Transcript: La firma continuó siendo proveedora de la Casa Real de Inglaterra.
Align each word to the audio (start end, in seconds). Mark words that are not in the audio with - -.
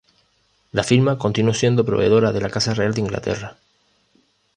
La 0.71 0.81
firma 0.83 1.19
continuó 1.19 1.53
siendo 1.53 1.85
proveedora 1.85 2.31
de 2.31 2.41
la 2.41 2.49
Casa 2.49 2.73
Real 2.73 2.95
de 2.95 3.01
Inglaterra. 3.01 3.59